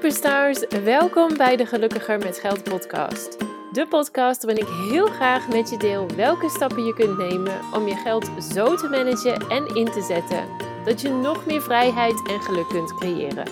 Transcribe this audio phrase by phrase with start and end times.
[0.00, 3.36] superstars, welkom bij de Gelukkiger met Geld podcast.
[3.72, 7.88] De podcast waarin ik heel graag met je deel welke stappen je kunt nemen om
[7.88, 10.44] je geld zo te managen en in te zetten
[10.84, 13.46] dat je nog meer vrijheid en geluk kunt creëren.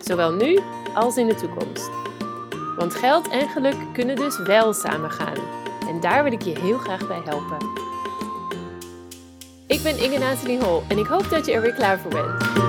[0.00, 0.58] Zowel nu
[0.94, 1.90] als in de toekomst.
[2.76, 5.38] Want geld en geluk kunnen dus wel samen gaan.
[5.88, 7.68] En daar wil ik je heel graag bij helpen.
[9.66, 12.67] Ik ben Inge Nathalie Hol en ik hoop dat je er weer klaar voor bent.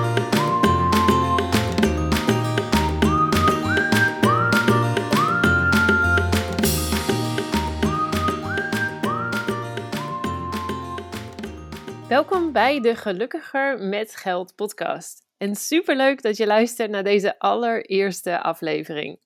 [12.10, 15.26] Welkom bij de Gelukkiger met Geld podcast.
[15.36, 19.20] En superleuk dat je luistert naar deze allereerste aflevering.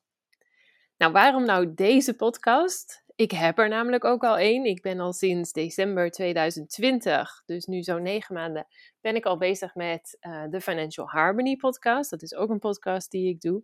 [0.97, 3.03] Nou, waarom nou deze podcast?
[3.15, 4.65] Ik heb er namelijk ook al één.
[4.65, 8.67] Ik ben al sinds december 2020, dus nu zo'n negen maanden,
[9.01, 12.09] ben ik al bezig met uh, de Financial Harmony podcast.
[12.09, 13.63] Dat is ook een podcast die ik doe.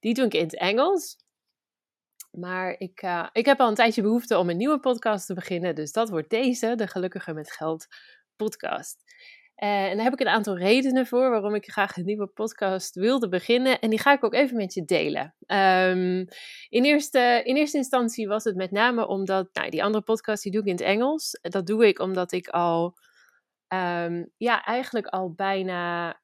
[0.00, 1.16] Die doe ik in het Engels.
[2.30, 5.74] Maar ik, uh, ik heb al een tijdje behoefte om een nieuwe podcast te beginnen.
[5.74, 7.86] Dus dat wordt deze, de Gelukkiger met Geld
[8.36, 9.02] podcast.
[9.62, 12.94] Uh, en daar heb ik een aantal redenen voor waarom ik graag een nieuwe podcast
[12.94, 13.80] wilde beginnen.
[13.80, 15.34] En die ga ik ook even met je delen.
[15.46, 16.26] Um,
[16.68, 20.52] in, eerste, in eerste instantie was het met name omdat, nou, die andere podcast die
[20.52, 21.38] doe ik in het Engels.
[21.40, 22.96] Dat doe ik omdat ik al,
[23.68, 26.20] um, ja, eigenlijk al bijna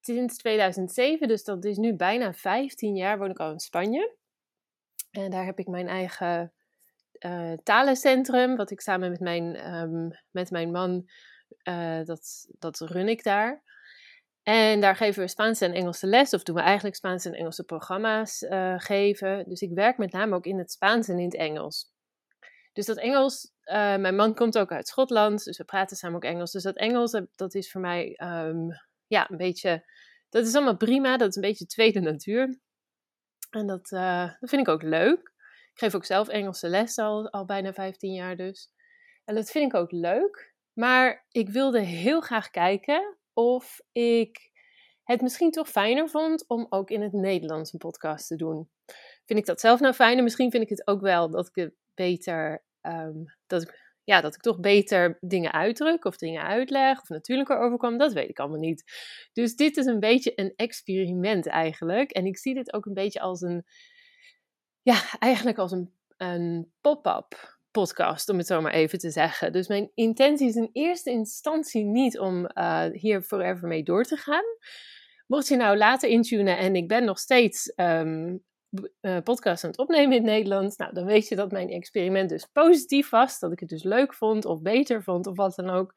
[0.00, 4.16] sinds 2007, dus dat is nu bijna 15 jaar, woon ik al in Spanje.
[5.10, 6.52] En daar heb ik mijn eigen
[7.26, 11.08] uh, talencentrum, wat ik samen met mijn, um, met mijn man,
[11.68, 13.62] uh, dat, dat run ik daar.
[14.42, 17.64] En daar geven we Spaanse en Engelse les, of doen we eigenlijk Spaanse en Engelse
[17.64, 19.48] programma's uh, geven.
[19.48, 21.90] Dus ik werk met name ook in het Spaans en in het Engels.
[22.72, 26.52] Dus dat Engels, mijn man komt ook uit Schotland, dus we praten samen ook Engels.
[26.52, 28.68] Dus dat Engels, dat is voor mij um,
[29.06, 29.84] ja, een beetje,
[30.28, 32.58] dat is allemaal prima, dat is een beetje tweede natuur.
[33.50, 35.32] En dat, dat vind ik ook leuk.
[35.72, 38.70] Ik geef ook zelf Engelse les al, bijna 15 jaar dus.
[39.24, 40.54] En dat vind ik ook leuk.
[40.72, 44.50] Maar ik wilde heel graag kijken of ik
[45.02, 48.70] het misschien toch fijner vond om ook in het Nederlands een podcast te doen.
[49.24, 50.22] Vind ik dat zelf nou fijner?
[50.22, 53.72] Misschien vind ik het ook wel dat ik het beter, um, dat
[54.04, 57.98] ja, dat ik toch beter dingen uitdruk of dingen uitleg of natuurlijker overkwam.
[57.98, 58.84] Dat weet ik allemaal niet.
[59.32, 62.10] Dus dit is een beetje een experiment eigenlijk.
[62.10, 63.64] En ik zie dit ook een beetje als een
[64.82, 69.52] ja, eigenlijk als een, een pop-up podcast, om het zo maar even te zeggen.
[69.52, 74.16] Dus mijn intentie is in eerste instantie niet om uh, hier forever mee door te
[74.16, 74.44] gaan.
[75.26, 78.44] Mocht je nou later intunen en ik ben nog steeds um,
[79.24, 82.46] podcast aan het opnemen in het Nederlands, nou, dan weet je dat mijn experiment dus
[82.46, 83.38] positief was.
[83.38, 85.92] Dat ik het dus leuk vond of beter vond of wat dan ook.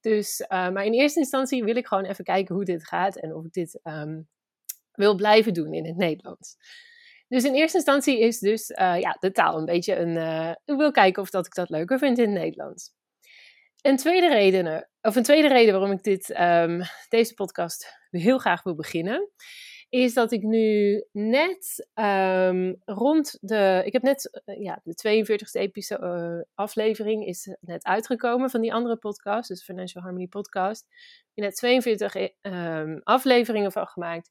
[0.00, 3.34] Dus, uh, maar in eerste instantie wil ik gewoon even kijken hoe dit gaat en
[3.34, 4.28] of ik dit um,
[4.92, 6.56] wil blijven doen in het Nederlands.
[7.28, 10.16] Dus in eerste instantie is dus uh, ja, de taal een beetje een.
[10.16, 12.94] Uh, ik wil kijken of dat ik dat leuker vind in het Nederlands.
[13.80, 18.62] Een tweede reden, of een tweede reden waarom ik dit, um, deze podcast heel graag
[18.62, 19.30] wil beginnen,
[19.88, 23.82] is dat ik nu net um, rond de.
[23.84, 28.96] Ik heb net, uh, ja, de 42e episode, aflevering is net uitgekomen van die andere
[28.96, 30.86] podcast, dus Financial Harmony Podcast.
[31.34, 34.30] Ik heb net 42 um, afleveringen van gemaakt.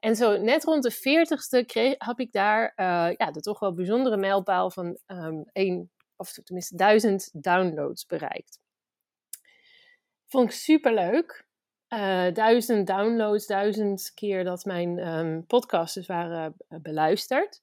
[0.00, 3.74] En zo net rond de 40ste kreeg, heb ik daar uh, ja, de toch wel
[3.74, 8.60] bijzondere mijlpaal van um, één, of tenminste duizend downloads bereikt.
[10.26, 11.45] Vond ik super leuk.
[11.96, 17.62] Uh, duizend downloads, duizend keer dat mijn um, podcasts dus waren uh, beluisterd.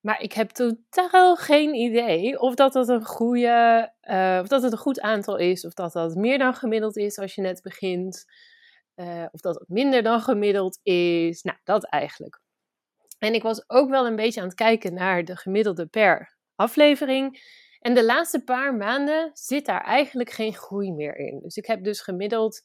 [0.00, 4.72] Maar ik heb totaal geen idee of dat, dat, een goede, uh, of dat het
[4.72, 8.24] een goed aantal is, of dat dat meer dan gemiddeld is als je net begint.
[9.30, 11.42] Of dat het minder dan gemiddeld is.
[11.42, 12.40] Nou, dat eigenlijk.
[13.18, 17.40] En ik was ook wel een beetje aan het kijken naar de gemiddelde per aflevering.
[17.80, 21.40] En de laatste paar maanden zit daar eigenlijk geen groei meer in.
[21.42, 22.62] Dus ik heb dus gemiddeld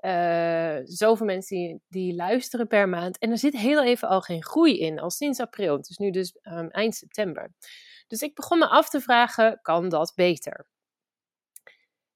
[0.00, 3.18] uh, zoveel mensen die, luisteren per maand.
[3.18, 5.76] En er zit heel even al geen groei in, al sinds april.
[5.76, 7.52] Het is nu dus um, eind september.
[8.06, 10.66] Dus ik begon me af te vragen, kan dat beter?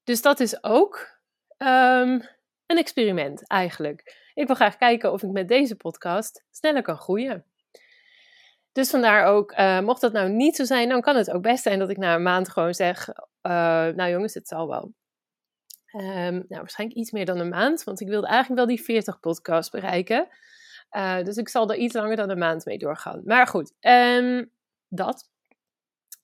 [0.03, 1.19] Dus dat is ook
[1.57, 2.21] um,
[2.65, 4.29] een experiment eigenlijk.
[4.33, 7.45] Ik wil graag kijken of ik met deze podcast sneller kan groeien.
[8.71, 11.63] Dus vandaar ook, uh, mocht dat nou niet zo zijn, dan kan het ook best
[11.63, 13.13] zijn dat ik na een maand gewoon zeg: uh,
[13.87, 14.93] Nou jongens, het zal wel.
[15.93, 19.19] Um, nou, waarschijnlijk iets meer dan een maand, want ik wilde eigenlijk wel die 40
[19.19, 20.27] podcasts bereiken.
[20.91, 23.21] Uh, dus ik zal er iets langer dan een maand mee doorgaan.
[23.25, 24.51] Maar goed, um,
[24.87, 25.29] dat.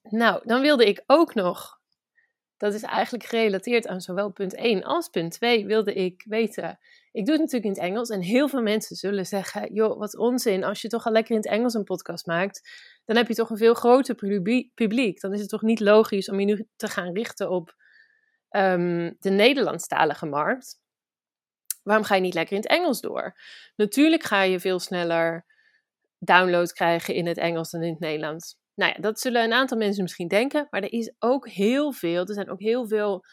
[0.02, 1.78] Nou, dan wilde ik ook nog
[2.58, 6.78] dat is eigenlijk gerelateerd aan zowel punt 1 als punt 2, wilde ik weten.
[7.12, 10.16] Ik doe het natuurlijk in het Engels en heel veel mensen zullen zeggen: joh, wat
[10.16, 12.70] onzin, als je toch al lekker in het Engels een podcast maakt,
[13.04, 14.14] dan heb je toch een veel groter
[14.74, 15.20] publiek.
[15.20, 17.74] Dan is het toch niet logisch om je nu te gaan richten op
[18.50, 20.80] um, de Nederlandstalige markt.
[21.82, 23.40] Waarom ga je niet lekker in het Engels door?
[23.76, 25.46] Natuurlijk ga je veel sneller
[26.18, 28.56] download krijgen in het Engels dan in het Nederlands.
[28.74, 32.26] Nou ja, dat zullen een aantal mensen misschien denken, maar er is ook heel veel,
[32.26, 33.24] er zijn ook heel veel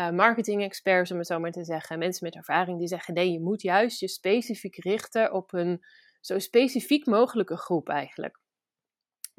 [0.00, 3.32] uh, marketing experts, om het zo maar te zeggen, mensen met ervaring die zeggen, nee,
[3.32, 5.84] je moet juist je specifiek richten op een
[6.20, 8.38] zo specifiek mogelijke groep eigenlijk.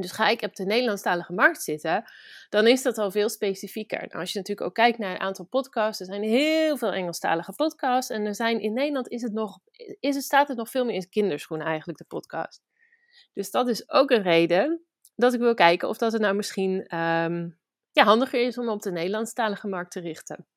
[0.01, 2.03] Dus ga ik op de Nederlandstalige markt zitten,
[2.50, 4.00] dan is dat al veel specifieker.
[4.00, 7.53] Nou, als je natuurlijk ook kijkt naar een aantal podcasts, er zijn heel veel Engelstalige
[7.53, 8.12] podcasts.
[8.12, 9.59] En er zijn in Nederland is het nog,
[10.00, 12.62] is het, staat het nog veel meer in kinderschoenen eigenlijk, de podcast.
[13.33, 16.97] Dus dat is ook een reden dat ik wil kijken of dat het nou misschien
[16.97, 17.59] um,
[17.92, 20.47] ja, handiger is om op de Nederlandstalige markt te richten.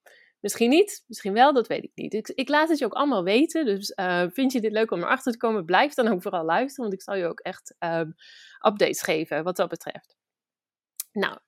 [0.44, 2.14] Misschien niet, misschien wel, dat weet ik niet.
[2.14, 3.64] Ik, ik laat het je ook allemaal weten.
[3.64, 6.90] Dus uh, vind je dit leuk om erachter te komen, blijf dan ook vooral luisteren.
[6.90, 8.14] Want ik zal je ook echt um,
[8.66, 10.16] updates geven wat dat betreft.
[11.12, 11.38] Nou,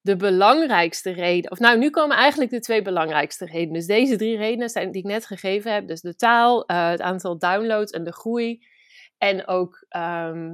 [0.00, 3.72] de belangrijkste reden, of nou, nu komen eigenlijk de twee belangrijkste redenen.
[3.72, 5.86] Dus deze drie redenen zijn die ik net gegeven heb.
[5.86, 8.66] Dus de taal, uh, het aantal downloads en de groei.
[9.18, 9.86] En ook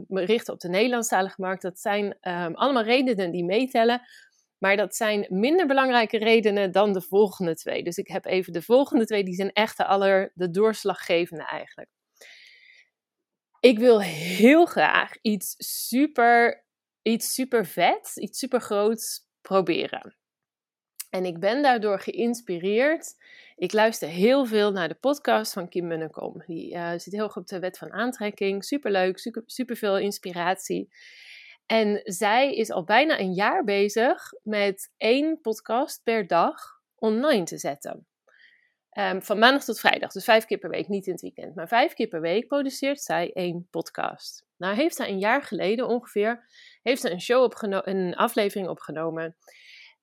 [0.06, 1.62] me richten op de Nederlandstalige markt.
[1.62, 4.02] Dat zijn um, allemaal redenen die meetellen.
[4.58, 7.82] Maar dat zijn minder belangrijke redenen dan de volgende twee.
[7.82, 11.88] Dus ik heb even de volgende twee, die zijn echt de, aller, de doorslaggevende eigenlijk.
[13.60, 15.54] Ik wil heel graag iets
[15.88, 16.64] super,
[17.02, 20.16] iets super vet, iets super groots proberen.
[21.10, 23.14] En ik ben daardoor geïnspireerd.
[23.56, 26.42] Ik luister heel veel naar de podcast van Kim Munnekom.
[26.46, 28.64] Die uh, zit heel goed op de wet van aantrekking.
[28.64, 30.88] Superleuk, super, super veel inspiratie.
[31.68, 36.54] En zij is al bijna een jaar bezig met één podcast per dag
[36.94, 38.06] online te zetten.
[38.98, 41.54] Um, van maandag tot vrijdag, dus vijf keer per week, niet in het weekend.
[41.54, 44.44] Maar vijf keer per week produceert zij één podcast.
[44.56, 46.46] Nou heeft zij een jaar geleden ongeveer
[46.82, 49.36] heeft een, show een aflevering opgenomen.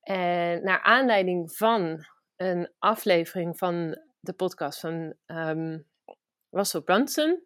[0.02, 5.88] En naar aanleiding van een aflevering van de podcast van um,
[6.50, 7.44] Russell Brunson,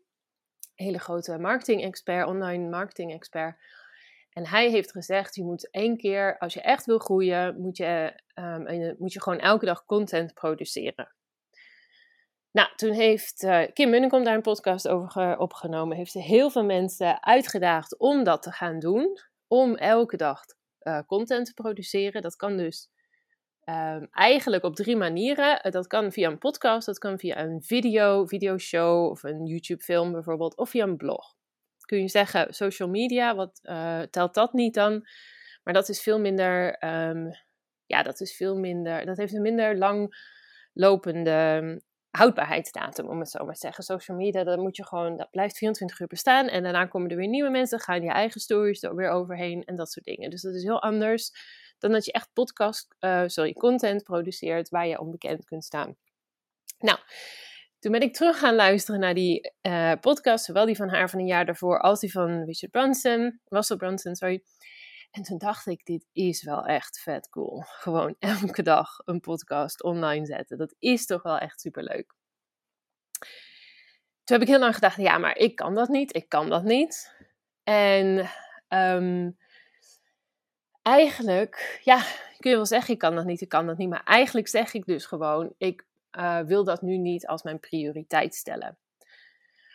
[0.76, 3.58] hele grote marketing-expert, online marketing-expert.
[4.40, 8.22] En hij heeft gezegd, je moet één keer, als je echt wil groeien, moet je,
[8.36, 11.16] um, moet je gewoon elke dag content produceren.
[12.52, 15.98] Nou, toen heeft uh, Kim Munnekom daar een podcast over opgenomen.
[15.98, 19.18] Heeft ze heel veel mensen uitgedaagd om dat te gaan doen.
[19.48, 20.42] Om elke dag
[20.82, 22.22] uh, content te produceren.
[22.22, 22.90] Dat kan dus
[23.66, 25.62] um, eigenlijk op drie manieren.
[25.62, 29.84] Eh, dat kan via een podcast, dat kan via een video, videoshow of een YouTube
[29.84, 30.58] film bijvoorbeeld.
[30.58, 31.39] Of via een blog.
[31.90, 35.08] Kun je zeggen, social media, wat uh, telt dat niet dan?
[35.64, 37.30] Maar dat is veel minder, um,
[37.86, 40.16] ja, dat is veel minder, dat heeft een minder lang
[40.74, 43.84] lopende houdbaarheidsdatum, om het zo maar te zeggen.
[43.84, 46.48] Social media, dat moet je gewoon, dat blijft 24 uur bestaan.
[46.48, 49.76] En daarna komen er weer nieuwe mensen, gaan je eigen stories er weer overheen en
[49.76, 50.30] dat soort dingen.
[50.30, 51.32] Dus dat is heel anders
[51.78, 55.96] dan dat je echt podcast, uh, sorry, content produceert waar je onbekend kunt staan.
[56.80, 57.00] Nou,
[57.80, 61.20] toen ben ik terug gaan luisteren naar die uh, podcast, zowel die van haar van
[61.20, 64.44] een jaar daarvoor als die van Richard Branson, Russell Branson, sorry.
[65.12, 67.64] En toen dacht ik, dit is wel echt vet cool.
[67.66, 70.58] Gewoon elke dag een podcast online zetten.
[70.58, 72.14] Dat is toch wel echt super leuk.
[74.24, 76.16] Toen heb ik heel lang gedacht, ja, maar ik kan dat niet.
[76.16, 77.16] Ik kan dat niet.
[77.64, 78.30] En
[78.70, 79.38] um,
[80.82, 81.98] eigenlijk, ja,
[82.38, 83.90] kun je wel zeggen, ik kan dat niet, ik kan dat niet.
[83.90, 85.86] Maar eigenlijk zeg ik dus gewoon, ik
[86.20, 88.78] uh, wil dat nu niet als mijn prioriteit stellen.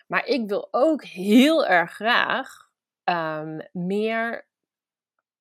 [0.06, 2.70] Maar ik wil ook heel erg graag
[3.04, 4.46] um, meer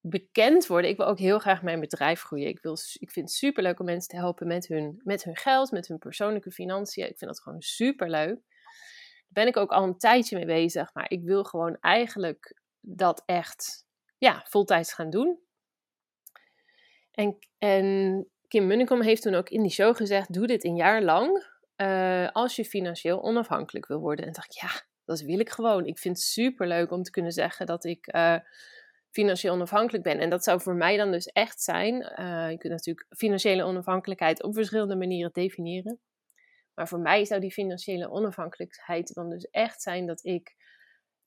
[0.01, 0.89] bekend worden.
[0.89, 2.48] Ik wil ook heel graag mijn bedrijf groeien.
[2.48, 5.36] Ik, wil, ik vind het super leuk om mensen te helpen met hun, met hun
[5.36, 7.10] geld, met hun persoonlijke financiën.
[7.10, 8.41] Ik vind dat gewoon super leuk.
[9.27, 10.93] Daar ben ik ook al een tijdje mee bezig.
[10.93, 13.86] Maar ik wil gewoon eigenlijk dat echt
[14.17, 15.39] ja, voltijds gaan doen.
[17.12, 21.01] En, en Kim Munnekom heeft toen ook in die show gezegd: doe dit een jaar
[21.01, 21.45] lang.
[21.77, 24.25] Uh, als je financieel onafhankelijk wil worden.
[24.25, 25.86] En dacht ik, ja, dat wil ik gewoon.
[25.86, 28.38] Ik vind het super leuk om te kunnen zeggen dat ik uh,
[29.12, 30.19] financieel onafhankelijk ben.
[30.19, 31.93] En dat zou voor mij dan dus echt zijn.
[31.93, 36.00] Uh, je kunt natuurlijk financiële onafhankelijkheid op verschillende manieren definiëren.
[36.74, 40.55] Maar voor mij zou die financiële onafhankelijkheid dan dus echt zijn dat ik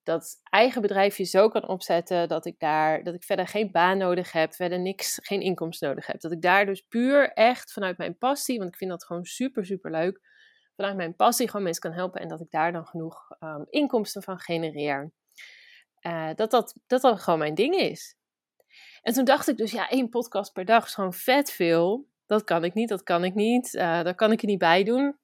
[0.06, 4.32] dat eigen bedrijfje zo kan opzetten dat ik daar dat ik verder geen baan nodig
[4.32, 6.20] heb, verder niks, geen inkomsten nodig heb.
[6.20, 9.66] Dat ik daar dus puur echt vanuit mijn passie, want ik vind dat gewoon super,
[9.66, 10.20] super leuk,
[10.76, 14.22] vanuit mijn passie gewoon mensen kan helpen en dat ik daar dan genoeg um, inkomsten
[14.22, 15.12] van genereer.
[16.06, 18.16] Uh, dat, dat, dat dat gewoon mijn ding is.
[19.02, 22.08] En toen dacht ik dus, ja, één podcast per dag is gewoon vet veel.
[22.26, 23.74] Dat kan ik niet, dat kan ik niet.
[23.74, 25.18] Uh, dat kan ik er niet bij doen.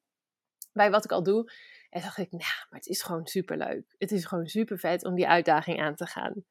[0.72, 1.52] Bij wat ik al doe.
[1.92, 3.94] En dacht ik, nou, maar het is gewoon super leuk.
[3.98, 6.44] Het is gewoon super vet om die uitdaging aan te gaan.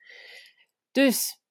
[0.92, 1.42] Dus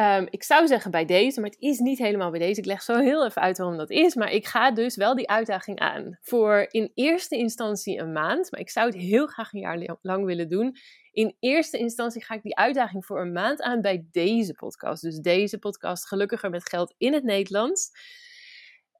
[0.00, 2.60] Um, ik zou zeggen bij deze, maar het is niet helemaal bij deze.
[2.60, 4.14] Ik leg zo heel even uit waarom dat is.
[4.14, 6.18] Maar ik ga dus wel die uitdaging aan.
[6.20, 8.50] Voor in eerste instantie een maand.
[8.50, 10.76] Maar ik zou het heel graag een jaar lang willen doen.
[11.10, 15.02] In eerste instantie ga ik die uitdaging voor een maand aan bij deze podcast.
[15.02, 17.90] Dus deze podcast, Gelukkiger met Geld in het Nederlands.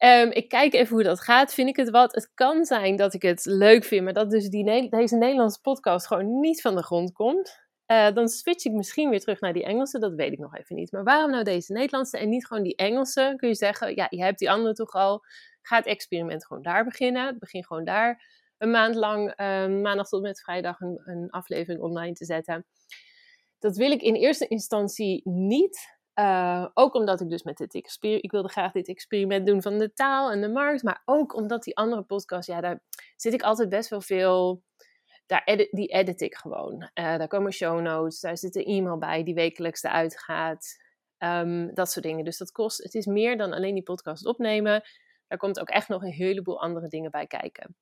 [0.04, 1.54] Um, ik kijk even hoe dat gaat.
[1.54, 2.14] Vind ik het wat?
[2.14, 6.06] Het kan zijn dat ik het leuk vind, maar dat dus die, deze Nederlandse podcast
[6.06, 7.61] gewoon niet van de grond komt.
[7.87, 10.76] Uh, dan switch ik misschien weer terug naar die Engelse, dat weet ik nog even
[10.76, 10.92] niet.
[10.92, 13.35] Maar waarom nou deze Nederlandse en niet gewoon die Engelse?
[13.37, 15.25] Kun je zeggen, ja, je hebt die andere toch al.
[15.62, 17.38] Ga het experiment gewoon daar beginnen.
[17.38, 18.25] Begin gewoon daar
[18.59, 22.66] een maand lang, uh, maandag tot met vrijdag, een, een, aflevering online te zetten.
[23.59, 26.00] Dat wil ik in eerste instantie niet.
[26.14, 29.78] Uh, ook omdat ik dus met dit experiment, ik wilde graag dit experiment doen van
[29.78, 30.83] de taal en de markt.
[30.83, 32.83] Maar ook omdat die andere podcast, ja, daar
[33.16, 34.62] zit ik altijd best wel veel
[35.26, 36.75] daar edit, die edit ik gewoon.
[36.83, 40.81] Uh, daar komen show notes, daar zit een e-mail bij die wekelijks eruit gaat.
[41.19, 42.25] Um, dat soort dingen.
[42.25, 44.83] Dus dat kost, het is meer dan alleen die podcast opnemen.
[45.28, 47.76] Daar komt ook echt nog een heleboel andere dingen bij kijken.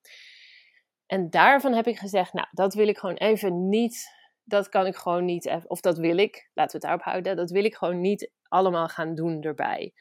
[1.07, 4.09] En daarvan heb ik gezegd, nou, dat wil ik gewoon even niet,
[4.51, 7.51] dat kan ik gewoon niet, of dat wil ik, laten we het daarop houden, dat
[7.51, 9.93] wil ik gewoon niet allemaal gaan doen erbij.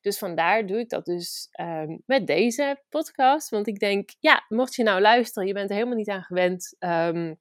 [0.00, 3.48] Dus vandaar doe ik dat dus um, met deze podcast.
[3.48, 6.76] Want ik denk, ja, mocht je nou luisteren, je bent er helemaal niet aan gewend
[6.78, 7.38] um,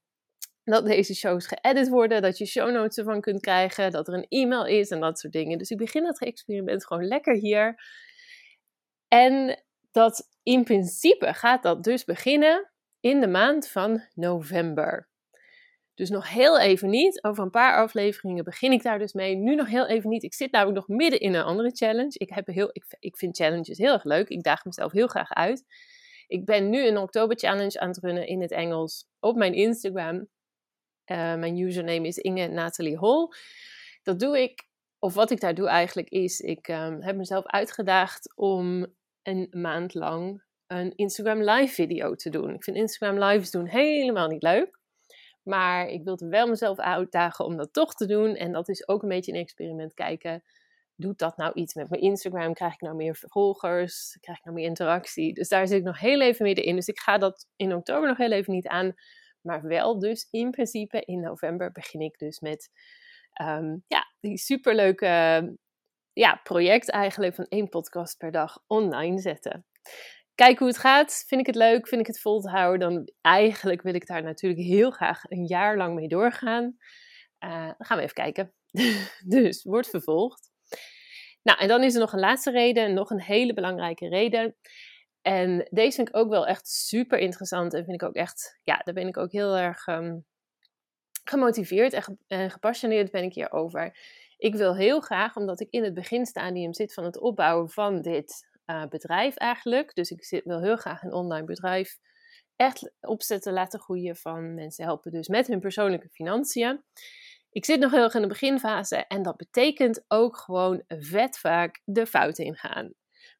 [0.63, 4.25] dat deze shows geëdit worden, dat je show notes ervan kunt krijgen, dat er een
[4.29, 5.57] e-mail is en dat soort dingen.
[5.57, 7.83] Dus ik begin het experiment gewoon lekker hier.
[9.07, 15.06] En dat in principe gaat dat dus beginnen in de maand van november.
[15.97, 17.23] Dus nog heel even niet.
[17.23, 19.35] Over een paar afleveringen begin ik daar dus mee.
[19.35, 20.23] Nu nog heel even niet.
[20.23, 22.11] Ik zit namelijk nog midden in een andere challenge.
[22.13, 24.29] Ik, heb heel, ik, ik vind challenges heel erg leuk.
[24.29, 25.65] Ik daag mezelf heel graag uit.
[26.27, 30.15] Ik ben nu een oktober challenge aan het runnen in het Engels op mijn Instagram.
[30.15, 30.27] Uh,
[31.35, 33.31] mijn username is Inge Natalie Hol.
[34.03, 34.67] Dat doe ik,
[34.99, 38.87] of wat ik daar doe eigenlijk is, ik um, heb mezelf uitgedaagd om
[39.21, 42.53] een maand lang een Instagram live video te doen.
[42.53, 44.76] Ik vind Instagram lives doen helemaal niet leuk.
[45.47, 48.35] Maar ik wilde wel mezelf uitdagen om dat toch te doen.
[48.35, 50.43] En dat is ook een beetje een experiment kijken.
[50.95, 52.53] Doet dat nou iets met mijn Instagram?
[52.53, 54.17] Krijg ik nou meer volgers?
[54.21, 55.33] Krijg ik nou meer interactie?
[55.33, 56.75] Dus daar zit ik nog heel even middenin.
[56.75, 58.93] Dus ik ga dat in oktober nog heel even niet aan.
[59.41, 62.69] Maar wel dus in principe in november begin ik dus met
[63.41, 65.55] um, ja, die superleuke
[66.13, 69.65] ja, project eigenlijk van één podcast per dag online zetten
[70.38, 71.24] kijk hoe het gaat.
[71.27, 71.88] Vind ik het leuk?
[71.88, 72.89] Vind ik het vol te houden?
[72.89, 76.77] Dan eigenlijk wil ik daar natuurlijk heel graag een jaar lang mee doorgaan.
[77.46, 78.53] Uh, dan gaan we even kijken.
[79.36, 80.50] dus wordt vervolgd.
[81.44, 84.56] Nou, en dan is er nog een laatste reden, nog een hele belangrijke reden.
[85.22, 88.82] En deze vind ik ook wel echt super interessant en vind ik ook echt, ja,
[88.84, 90.25] daar ben ik ook heel erg um,
[91.24, 93.98] gemotiveerd en, en gepassioneerd ben ik hierover.
[94.38, 98.56] Ik wil heel graag, omdat ik in het beginstadium zit van het opbouwen van dit
[98.67, 99.95] uh, bedrijf eigenlijk.
[99.95, 101.97] Dus ik zit, wil heel graag een online bedrijf
[102.55, 106.83] echt opzetten, laten groeien van mensen helpen dus met hun persoonlijke financiën.
[107.51, 111.81] Ik zit nog heel erg in de beginfase en dat betekent ook gewoon vet vaak
[111.86, 112.93] de fouten ingaan.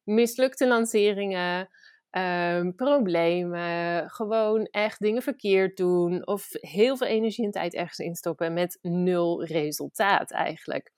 [0.04, 1.68] Mislukte lanceringen,
[2.10, 8.52] um, problemen, gewoon echt dingen verkeerd doen of heel veel energie en tijd ergens instoppen
[8.52, 10.92] met nul resultaat eigenlijk.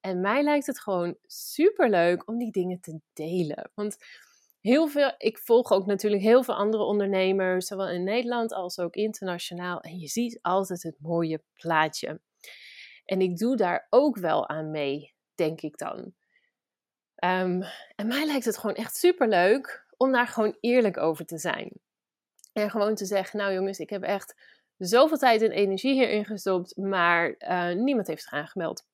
[0.00, 3.70] En mij lijkt het gewoon super leuk om die dingen te delen.
[3.74, 3.96] Want
[4.60, 8.94] heel veel, ik volg ook natuurlijk heel veel andere ondernemers, zowel in Nederland als ook
[8.94, 9.80] internationaal.
[9.80, 12.20] En je ziet altijd het mooie plaatje.
[13.04, 15.98] En ik doe daar ook wel aan mee, denk ik dan.
[17.24, 17.62] Um,
[17.96, 21.72] en mij lijkt het gewoon echt super leuk om daar gewoon eerlijk over te zijn.
[22.52, 24.34] En gewoon te zeggen, nou jongens, ik heb echt
[24.76, 28.86] zoveel tijd en energie hierin gestopt, maar uh, niemand heeft zich aangemeld.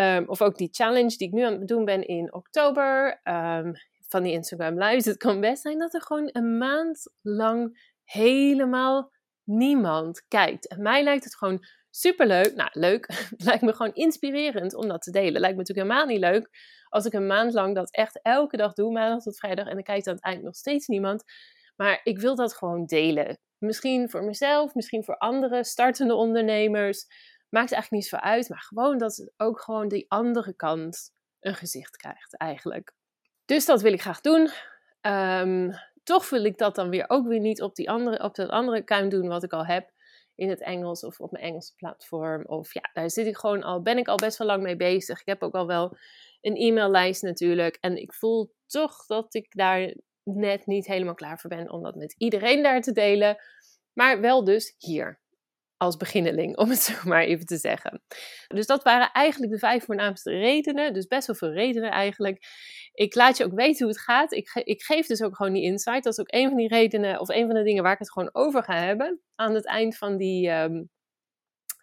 [0.00, 3.20] Um, of ook die challenge die ik nu aan het doen ben in oktober.
[3.24, 3.72] Um,
[4.08, 5.04] van die Instagram Lives.
[5.04, 9.12] Het kan best zijn dat er gewoon een maand lang helemaal
[9.44, 10.68] niemand kijkt.
[10.68, 12.54] En mij lijkt het gewoon super leuk.
[12.54, 13.26] Nou, leuk.
[13.36, 15.40] Lijkt me gewoon inspirerend om dat te delen.
[15.40, 16.48] Lijkt me natuurlijk helemaal niet leuk
[16.94, 19.66] als ik een maand lang dat echt elke dag doe, maandag tot vrijdag.
[19.66, 21.24] En dan kijkt aan het nog steeds niemand.
[21.76, 23.38] Maar ik wil dat gewoon delen.
[23.58, 27.06] Misschien voor mezelf, misschien voor andere startende ondernemers.
[27.54, 31.54] Maakt eigenlijk niet zo uit, maar gewoon dat het ook gewoon die andere kant een
[31.54, 32.92] gezicht krijgt eigenlijk.
[33.44, 34.50] Dus dat wil ik graag doen.
[35.00, 35.70] Um,
[36.02, 38.80] toch wil ik dat dan weer ook weer niet op, die andere, op dat andere
[38.80, 39.90] account doen wat ik al heb.
[40.34, 42.44] in het Engels of op mijn Engelse platform.
[42.46, 45.20] Of ja, daar zit ik gewoon al, ben ik al best wel lang mee bezig.
[45.20, 45.96] Ik heb ook al wel
[46.40, 47.76] een e-maillijst natuurlijk.
[47.80, 51.94] En ik voel toch dat ik daar net niet helemaal klaar voor ben om dat
[51.94, 53.36] met iedereen daar te delen.
[53.92, 55.22] Maar wel dus hier
[55.76, 58.02] als beginneling, om het zo maar even te zeggen.
[58.46, 60.92] Dus dat waren eigenlijk de vijf voornaamste redenen.
[60.92, 62.44] Dus best wel veel redenen eigenlijk.
[62.92, 64.32] Ik laat je ook weten hoe het gaat.
[64.32, 66.04] Ik, ik geef dus ook gewoon die insight.
[66.04, 68.12] Dat is ook een van die redenen, of een van de dingen waar ik het
[68.12, 69.20] gewoon over ga hebben.
[69.34, 70.48] Aan het eind van die.
[70.50, 70.82] Ehm,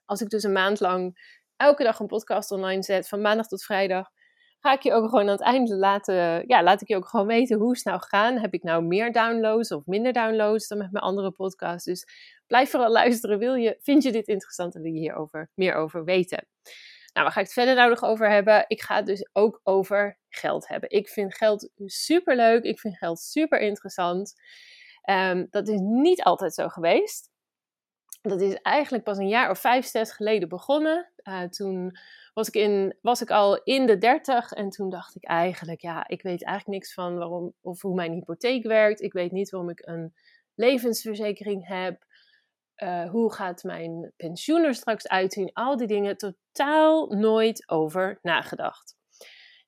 [0.06, 1.20] als ik dus een maand lang
[1.56, 4.10] elke dag een podcast online zet, van maandag tot vrijdag
[4.62, 7.27] ga ik je ook gewoon aan het einde laten, ja, laat ik je ook gewoon
[7.27, 8.38] weten hoe is nou gegaan.
[8.38, 11.86] Heb ik nou meer downloads of minder downloads dan met mijn andere podcast?
[11.86, 12.06] Dus
[12.48, 13.39] blijf vooral luisteren.
[13.39, 16.48] Wil je, vind je dit interessant en wil je hierover meer over weten?
[17.13, 18.65] Nou, waar ga ik het verder nou nog over hebben?
[18.68, 20.89] Ik ga het dus ook over geld hebben.
[20.89, 22.63] Ik vind geld super leuk.
[22.63, 24.34] Ik vind geld super interessant.
[25.10, 27.30] Um, dat is niet altijd zo geweest.
[28.22, 31.12] Dat is eigenlijk pas een jaar of vijf, zes geleden begonnen.
[31.24, 31.98] Uh, toen
[32.34, 36.08] was ik, in, was ik al in de dertig en toen dacht ik eigenlijk, ja,
[36.08, 39.02] ik weet eigenlijk niks van waarom of hoe mijn hypotheek werkt.
[39.02, 40.14] Ik weet niet waarom ik een
[40.56, 42.04] levensverzekering heb.
[42.78, 45.54] Uh, hoe gaat mijn pensioen er straks uitzien?
[45.54, 48.96] Al die dingen totaal nooit over nagedacht.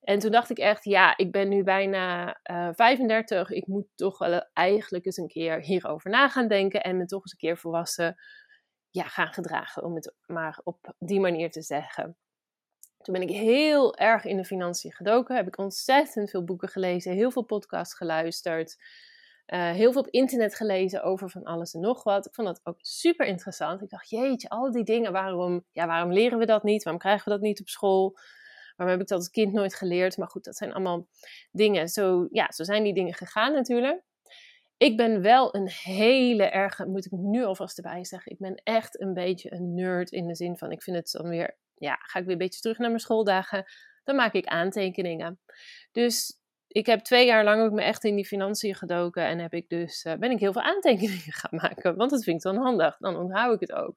[0.01, 3.49] En toen dacht ik echt, ja, ik ben nu bijna uh, eh, 35.
[3.49, 6.83] Ik moet toch wel eigenlijk eens een keer hierover na gaan denken.
[6.83, 8.15] En me toch eens een keer volwassen
[8.89, 12.17] ja, gaan gedragen, om het maar op die manier te zeggen.
[13.03, 15.35] Toen ben ik heel erg in de financiën gedoken.
[15.35, 18.77] Heb ik ontzettend veel boeken gelezen, heel veel podcasts geluisterd.
[19.47, 22.25] Uh, heel veel op internet gelezen over van alles en nog wat.
[22.25, 23.81] Ik vond dat ook super interessant.
[23.81, 26.83] Ik dacht, jeetje, al die dingen, waarom, ja, waarom leren we dat niet?
[26.83, 28.17] Waarom krijgen we dat niet op school?
[28.75, 30.17] Waarom heb ik dat als kind nooit geleerd?
[30.17, 31.07] Maar goed, dat zijn allemaal
[31.51, 31.87] dingen.
[31.87, 34.03] Zo, ja, zo zijn die dingen gegaan natuurlijk.
[34.83, 39.01] Ik ben wel een hele erge, moet ik nu alvast erbij zeggen, ik ben echt
[39.01, 42.19] een beetje een nerd in de zin van, ik vind het dan weer, ja, ga
[42.19, 43.65] ik weer een beetje terug naar mijn schooldagen,
[44.03, 45.39] dan maak ik aantekeningen.
[45.91, 49.53] Dus ik heb twee jaar lang ook me echt in die financiën gedoken en heb
[49.53, 52.63] ik dus, uh, ben ik heel veel aantekeningen gaan maken, want dat vind ik dan
[52.63, 53.95] handig, dan onthoud ik het ook.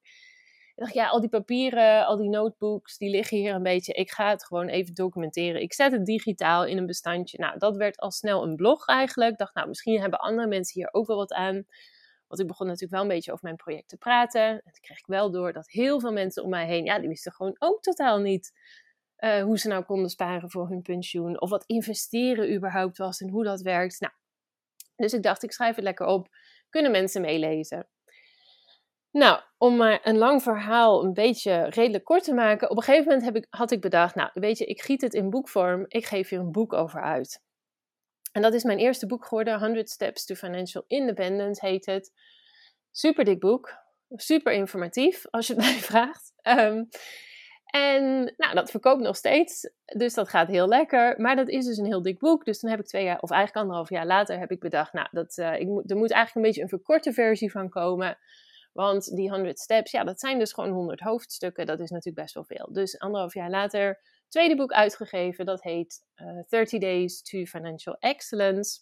[0.77, 3.93] Ik dacht, ja, al die papieren, al die notebooks, die liggen hier een beetje.
[3.93, 5.61] Ik ga het gewoon even documenteren.
[5.61, 7.39] Ik zet het digitaal in een bestandje.
[7.39, 9.33] Nou, dat werd al snel een blog eigenlijk.
[9.33, 11.67] Ik dacht, nou, misschien hebben andere mensen hier ook wel wat aan.
[12.27, 14.43] Want ik begon natuurlijk wel een beetje over mijn project te praten.
[14.43, 17.33] En kreeg ik wel door dat heel veel mensen om mij heen, ja, die wisten
[17.33, 18.53] gewoon ook totaal niet
[19.19, 21.41] uh, hoe ze nou konden sparen voor hun pensioen.
[21.41, 24.01] Of wat investeren überhaupt was en hoe dat werkt.
[24.01, 24.13] Nou,
[24.97, 26.29] dus ik dacht, ik schrijf het lekker op.
[26.71, 27.89] Kunnen mensen meelezen?
[29.17, 32.71] Nou, om maar een lang verhaal een beetje redelijk kort te maken.
[32.71, 35.15] Op een gegeven moment heb ik, had ik bedacht, nou weet je, ik giet het
[35.15, 35.85] in boekvorm.
[35.89, 37.43] Ik geef hier een boek over uit.
[38.33, 42.13] En dat is mijn eerste boek geworden, 100 Steps to Financial Independence heet het.
[42.91, 43.75] Super dik boek,
[44.11, 46.33] super informatief als je het mij vraagt.
[46.43, 46.85] Ehm,
[47.67, 51.21] en nou, dat verkoopt nog steeds, dus dat gaat heel lekker.
[51.21, 52.45] Maar dat is dus een heel dik boek.
[52.45, 55.09] Dus dan heb ik twee jaar, of eigenlijk anderhalf jaar later, heb ik bedacht, nou,
[55.11, 58.19] dat, uh, ik er moet eigenlijk een beetje een verkorte versie van komen.
[58.77, 61.67] Want die 100 steps, ja, dat zijn dus gewoon 100 hoofdstukken.
[61.67, 62.69] Dat is natuurlijk best wel veel.
[62.73, 65.47] Dus anderhalf jaar later, tweede boek uitgegeven.
[65.47, 68.81] Dat heet uh, eh, 30 Days to Financial Excellence.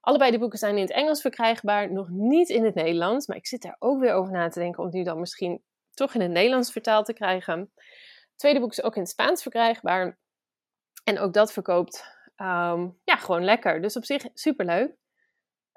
[0.00, 3.26] Allebei de boeken zijn in het Engels verkrijgbaar, nog niet in het Nederlands.
[3.26, 5.62] Maar ik zit daar ook weer over na te denken om die dan misschien
[5.94, 7.58] toch in het Nederlands vertaald te krijgen.
[7.60, 10.18] Het tweede boek is ook in het Spaans verkrijgbaar.
[11.04, 12.04] En ook dat verkoopt
[12.36, 13.82] ehm, ja, gewoon lekker.
[13.82, 14.94] Dus op zich superleuk.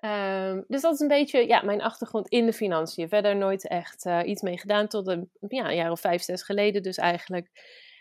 [0.06, 3.10] Um, dus dat is een beetje ja, mijn achtergrond in de financiën.
[3.10, 6.44] Verder nooit echt uh, iets mee gedaan tot een, ja, een jaar of vijf, zes
[6.44, 7.50] geleden dus eigenlijk.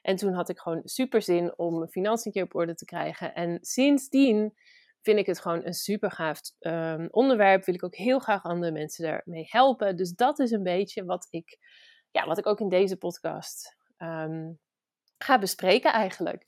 [0.03, 3.35] En toen had ik gewoon super zin om mijn financiën keer op orde te krijgen.
[3.35, 4.55] En sindsdien
[5.03, 7.65] vind ik het gewoon een super gaaf um, onderwerp.
[7.65, 9.97] Wil ik ook heel graag andere mensen daarmee helpen.
[9.97, 11.59] Dus dat is een beetje wat ik,
[12.11, 14.59] ja, wat ik ook in deze podcast um,
[15.19, 16.47] ga bespreken eigenlijk.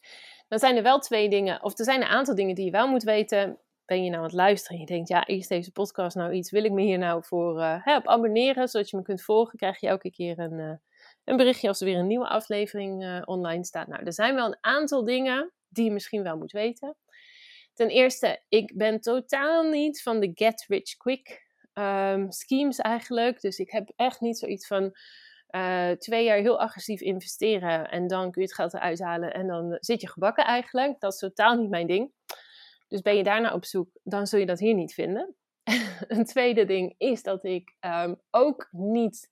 [0.49, 2.89] Dan zijn er wel twee dingen, of er zijn een aantal dingen die je wel
[2.89, 3.59] moet weten
[3.90, 6.50] ben je nou aan het luisteren en je denkt, ja, is deze podcast nou iets?
[6.50, 9.59] Wil ik me hier nou voor uh, op abonneren, zodat je me kunt volgen?
[9.59, 10.72] Krijg je elke keer een, uh,
[11.24, 13.87] een berichtje als er weer een nieuwe aflevering uh, online staat.
[13.87, 16.96] Nou, er zijn wel een aantal dingen die je misschien wel moet weten.
[17.74, 23.40] Ten eerste, ik ben totaal niet van de get rich quick um, schemes eigenlijk.
[23.40, 24.96] Dus ik heb echt niet zoiets van
[25.98, 29.76] twee jaar heel agressief investeren en dan kun je het geld eruit halen en dan
[29.81, 31.00] zit je gebakken eigenlijk.
[31.00, 32.12] Dat is totaal niet mijn ding.
[32.90, 35.35] Dus ben je daarna op zoek, dan zul je dat hier niet vinden.
[36.09, 39.29] een tweede ding is dat ik ehm, ook niet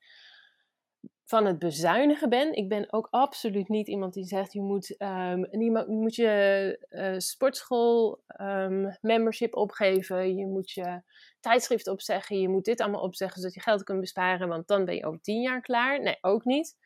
[1.25, 2.53] van het bezuinigen ben.
[2.53, 7.19] Ik ben ook absoluut niet iemand die zegt: je moet, um, niemand, moet je uh,
[7.19, 11.03] sportschool um, membership opgeven, je moet je
[11.41, 14.95] tijdschrift opzeggen, je moet dit allemaal opzeggen zodat je geld kunt besparen, want dan ben
[14.95, 16.01] je over tien jaar klaar.
[16.01, 16.77] Nee, ook niet.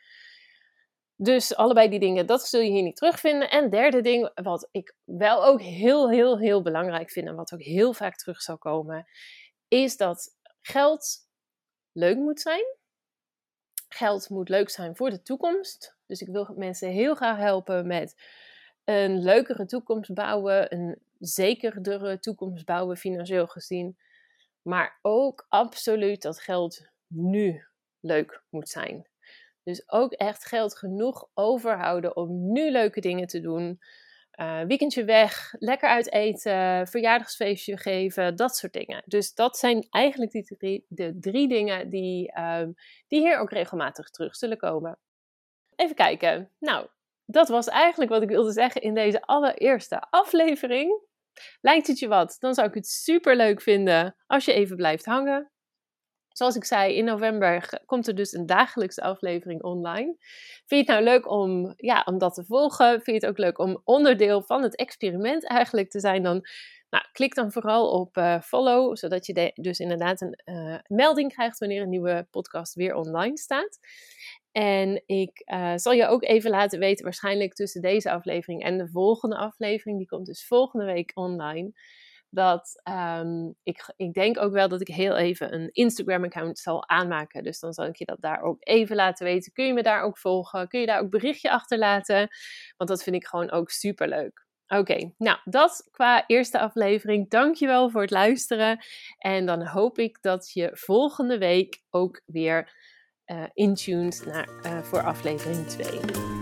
[1.23, 3.51] Dus allebei die dingen, dat zul je hier niet terugvinden.
[3.51, 7.63] En derde ding, wat ik wel ook heel, heel, heel belangrijk vind en wat ook
[7.63, 9.07] heel vaak terug zal komen,
[9.69, 11.19] is dat geld
[11.93, 12.65] leuk moet zijn.
[13.89, 15.97] Geld moet leuk zijn voor de toekomst.
[16.07, 18.23] Dus ik wil mensen heel graag helpen met
[18.85, 23.99] een leukere toekomst bouwen, een zekerdere toekomst bouwen financieel gezien.
[24.63, 27.67] Maar ook absoluut dat geld nu
[28.01, 29.11] leuk moet zijn.
[29.65, 33.81] Dus ook echt geld genoeg overhouden om nu leuke dingen te doen.
[34.41, 39.03] Uh, weekendje weg, lekker uit eten, verjaardagsfeestje geven, dat soort dingen.
[39.07, 42.75] Dus dat zijn eigenlijk die de drie dingen die, um,
[43.09, 44.99] die hier ook regelmatig terug zullen komen.
[45.77, 46.51] Even kijken.
[46.59, 46.87] Nou,
[47.25, 51.01] dat was eigenlijk wat ik wilde zeggen in deze allereerste aflevering.
[51.61, 52.37] Lijkt het je wat?
[52.39, 55.51] Dan zou ik het super leuk vinden als je even blijft hangen.
[56.33, 60.17] Zoals ik zei, in november komt er dus een dagelijkse aflevering online.
[60.67, 62.89] Vind je het nou leuk om, ja, om dat te volgen?
[62.89, 66.23] Vind je het ook leuk om onderdeel van het experiment eigenlijk te zijn?
[66.23, 66.47] Dan
[66.91, 71.59] nou, klik dan vooral op uh, follow, zodat je dus inderdaad een uh, melding krijgt
[71.59, 73.79] wanneer een nieuwe podcast weer online staat.
[74.53, 78.89] En ik uh, zal je ook even laten weten, waarschijnlijk tussen deze aflevering en de
[78.89, 81.73] volgende aflevering, die komt dus volgende week online
[82.35, 82.81] dat
[83.19, 87.43] um, ik, ik denk ook wel dat ik heel even een Instagram-account zal aanmaken.
[87.43, 89.53] Dus dan zal ik je dat daar ook even laten weten.
[89.53, 90.69] Kun je me daar ook volgen?
[90.69, 92.29] Kun je daar ook berichtje achterlaten?
[92.77, 94.47] Want dat vind ik gewoon ook super leuk.
[94.67, 97.31] Oké, nou dat qua eerste aflevering.
[97.31, 98.85] Dankjewel voor het luisteren.
[99.19, 102.73] En dan hoop ik dat je volgende week ook weer
[103.27, 106.42] uh, intuned naar, uh, voor aflevering 2.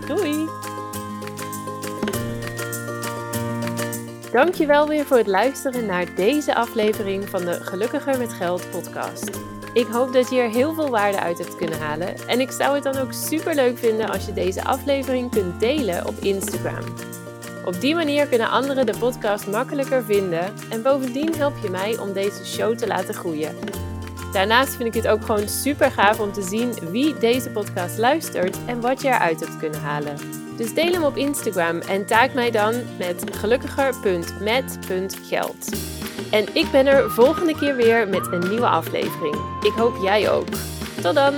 [4.31, 9.29] Dankjewel weer voor het luisteren naar deze aflevering van de Gelukkiger met Geld podcast.
[9.73, 12.27] Ik hoop dat je er heel veel waarde uit hebt kunnen halen.
[12.27, 16.07] En ik zou het dan ook super leuk vinden als je deze aflevering kunt delen
[16.07, 16.83] op Instagram.
[17.65, 22.13] Op die manier kunnen anderen de podcast makkelijker vinden en bovendien help je mij om
[22.13, 23.55] deze show te laten groeien.
[24.33, 28.57] Daarnaast vind ik het ook gewoon super gaaf om te zien wie deze podcast luistert
[28.65, 30.40] en wat je eruit hebt kunnen halen.
[30.61, 35.69] Dus deel hem op Instagram en taak mij dan met gelukkiger.met.geld.
[36.31, 39.35] En ik ben er volgende keer weer met een nieuwe aflevering.
[39.61, 40.47] Ik hoop jij ook.
[41.01, 41.33] Tot dan!